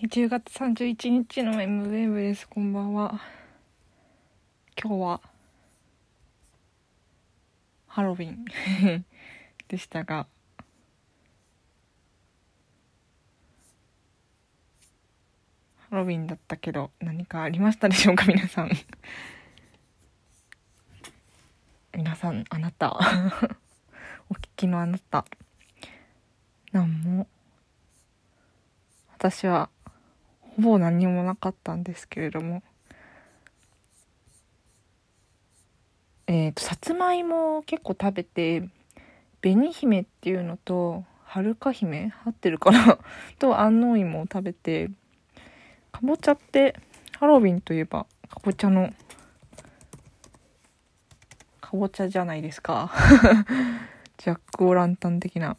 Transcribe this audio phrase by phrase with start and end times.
[0.00, 2.48] 10月31日の M ウェーブです。
[2.48, 3.20] こんばんは。
[4.80, 5.20] 今日は
[7.88, 8.44] ハロウィン
[9.66, 10.28] でしたが、
[15.90, 18.24] ハロウィンだったけど何かありましたでしょうか？
[18.26, 18.70] 皆さん。
[21.92, 22.92] 皆さん、あなた。
[24.30, 25.24] お聞きのあなた。
[26.70, 27.26] なんも。
[29.18, 29.68] 私は
[30.58, 32.64] ほぼ何もなかったんですけれども。
[36.26, 38.68] えっ、ー、とさつまいも結構食べて
[39.40, 42.98] 紅姫っていうのとはるか姫合ってるかな？
[43.38, 44.90] と安納芋を食べて
[45.92, 46.74] かぼちゃって
[47.18, 48.92] ハロウィンといえばかぼちゃの
[51.60, 52.90] かぼちゃじゃないですか。
[54.18, 55.56] ジャック・オ・ランタン的な。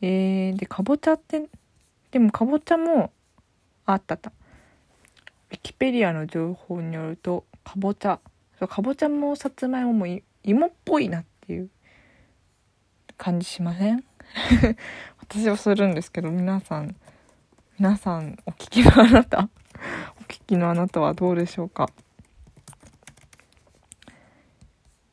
[0.00, 1.48] えー、でかぼちゃって
[2.12, 3.12] でもかぼちゃも
[3.86, 4.32] あったあった
[5.50, 8.20] ウィキペディアの情報によるとかぼちゃ
[8.68, 10.06] かぼちゃもさつまいもも
[10.42, 11.70] 芋っぽいなっていう。
[13.16, 14.04] 感じしません？
[15.18, 16.94] 私はするんですけど皆さん
[17.78, 19.48] 皆さんお聞きのあなた
[20.20, 21.90] お聞きのあなたはどうでしょうか？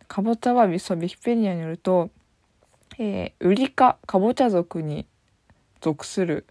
[0.07, 2.11] かぼちゃはそうィキペディアによると、
[2.99, 5.07] えー、ウリ科かぼちゃ属に
[5.81, 6.45] 属する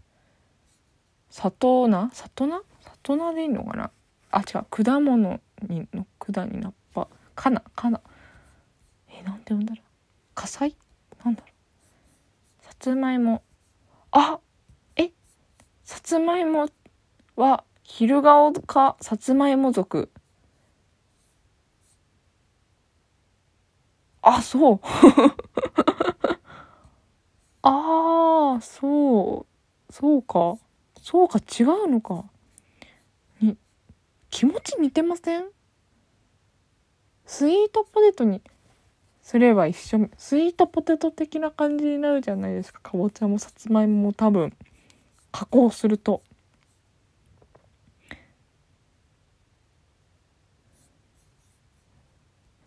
[1.33, 2.63] 里菜里菜
[3.03, 3.91] 里菜でいいのかな？
[4.31, 4.67] あ違う。
[4.71, 7.09] 果物にの管になっぱ。
[7.35, 7.63] かな？
[7.75, 8.01] かな？
[9.09, 9.85] えなんて読んだろう？
[10.35, 10.77] 火災？
[11.25, 11.53] なんだろう？
[12.65, 13.43] さつまいも。
[14.11, 14.39] あ
[14.97, 15.11] え？
[15.85, 16.69] さつまいも
[17.37, 18.97] は昼顔か？
[19.01, 20.11] さつまいも族。
[24.21, 24.81] あそう。
[27.63, 29.47] ああそ
[29.91, 29.93] う。
[29.93, 30.57] そうか。
[31.03, 32.25] そうか違うのか。
[33.41, 33.59] に
[34.31, 35.45] 気持ち似てません？
[37.27, 38.41] スイートポテトに
[39.21, 42.81] すれば一緒スイートポテト的な感じになるじゃないですか。
[42.81, 44.53] かぼちゃもさつまいもも多分
[45.33, 46.23] 加工すると。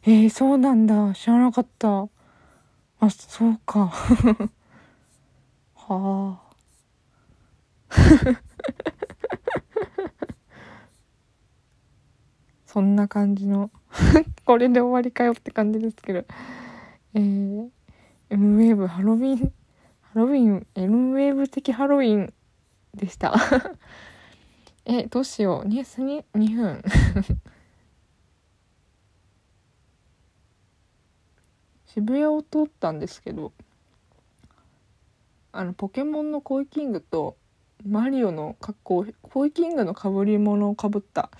[0.03, 1.13] えー、そうなんだ。
[1.15, 2.07] 知らなかった。
[2.99, 3.87] あそうか。
[5.75, 6.44] はあ。
[12.75, 13.71] そんな感じの
[14.43, 16.25] これで終わりかよって感じですけど。
[17.13, 17.69] えー、
[18.31, 19.49] M ウェーブハロウィンハ
[20.15, 22.33] ロウィン M ウェーブ的ハロウィン
[22.93, 23.33] でした。
[24.83, 25.67] えどうしよう。
[25.69, 26.83] ニュースに2分。
[31.87, 33.53] 渋谷を通ったんですけど
[35.53, 37.37] あのポケモンのコイキングと
[37.87, 41.31] マリオの格好コイキングのかぶり物をかぶった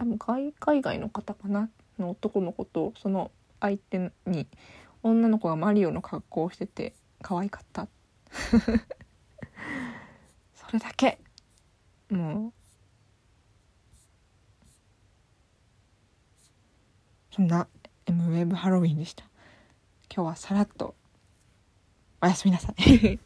[0.00, 1.68] 多分海外の方かな
[1.98, 3.30] の男の子とその
[3.60, 4.46] 相手に
[5.02, 7.86] 女の子がマリオの格好をしてて可愛かった。
[10.54, 11.18] それだけ。
[12.08, 12.52] もう。
[17.30, 17.68] そんな
[18.06, 19.24] M ウェブハロウィンでした。
[20.10, 20.94] 今日はさらっと。
[22.22, 23.18] おやすみなさい。